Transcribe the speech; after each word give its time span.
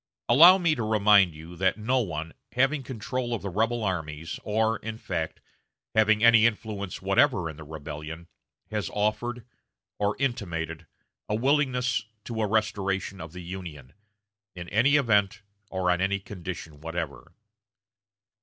Allow 0.27 0.57
me 0.57 0.73
to 0.73 0.81
remind 0.81 1.35
you 1.35 1.55
that 1.57 1.77
no 1.77 1.99
one, 1.99 2.33
having 2.53 2.81
control 2.81 3.35
of 3.35 3.43
the 3.43 3.51
rebel 3.51 3.83
armies, 3.83 4.39
or, 4.43 4.77
in 4.77 4.97
fact, 4.97 5.39
having 5.93 6.23
any 6.23 6.47
influence 6.47 7.03
whatever 7.03 7.47
in 7.47 7.55
the 7.55 7.63
rebellion, 7.63 8.27
has 8.71 8.89
offered, 8.93 9.45
or 9.99 10.15
intimated, 10.17 10.87
a 11.29 11.35
willingness 11.35 12.01
to 12.23 12.41
a 12.41 12.47
restoration 12.47 13.21
of 13.21 13.31
the 13.31 13.43
Union, 13.43 13.93
in 14.55 14.67
any 14.69 14.95
event, 14.95 15.43
or 15.69 15.91
on 15.91 16.01
any 16.01 16.17
condition 16.19 16.81
whatever.... 16.81 17.33